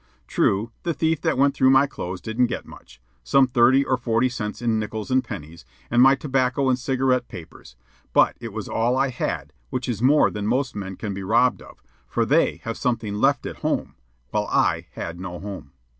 True, 0.25 0.71
the 0.81 0.95
thief 0.95 1.21
that 1.21 1.37
went 1.37 1.53
through 1.53 1.69
my 1.69 1.85
clothes 1.85 2.21
didn't 2.21 2.47
get 2.47 2.65
much 2.65 2.99
some 3.23 3.45
thirty 3.45 3.85
or 3.85 3.97
forty 3.97 4.29
cents 4.29 4.59
in 4.59 4.79
nickels 4.79 5.11
and 5.11 5.23
pennies, 5.23 5.63
and 5.91 6.01
my 6.01 6.15
tobacco 6.15 6.69
and 6.69 6.79
cigarette 6.79 7.27
papers; 7.27 7.75
but 8.11 8.35
it 8.39 8.51
was 8.51 8.67
all 8.67 8.97
I 8.97 9.09
had, 9.09 9.53
which 9.69 9.87
is 9.87 10.01
more 10.01 10.31
than 10.31 10.47
most 10.47 10.75
men 10.75 10.95
can 10.95 11.13
be 11.13 11.21
robbed 11.21 11.61
of, 11.61 11.83
for 12.07 12.25
they 12.25 12.55
have 12.63 12.77
something 12.77 13.13
left 13.13 13.45
at 13.45 13.57
home, 13.57 13.93
while 14.31 14.47
I 14.47 14.87
had 14.93 15.19
no 15.19 15.37
home. 15.39 15.71